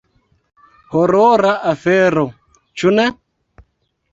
[1.01, 2.25] Horora afero,
[2.81, 3.07] ĉu ne?